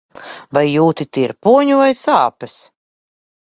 Vai 0.57 0.63
jūti 0.69 1.07
tirpoņu 1.19 1.79
vai 1.85 1.93
sāpes? 2.03 2.61